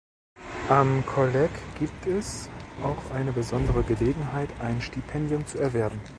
[0.67, 2.49] Am Kolleg gibt es
[2.81, 6.01] auch eine besondere Gelegenheit, ein Stipendium zu erwerben.